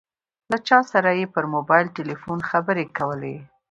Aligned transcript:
له 0.51 0.57
چا 0.67 0.79
سره 0.91 1.09
یې 1.19 1.25
پر 1.33 1.43
موبایل 1.53 1.87
ټیلیفون 1.95 2.39
خبرې 2.49 2.85
کولې. 2.97 3.35